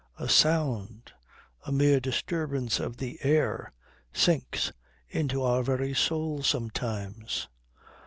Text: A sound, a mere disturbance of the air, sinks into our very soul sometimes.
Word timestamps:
A 0.17 0.27
sound, 0.27 1.11
a 1.63 1.71
mere 1.71 1.99
disturbance 1.99 2.79
of 2.79 2.97
the 2.97 3.19
air, 3.21 3.71
sinks 4.11 4.71
into 5.07 5.43
our 5.43 5.61
very 5.61 5.93
soul 5.93 6.41
sometimes. 6.41 7.47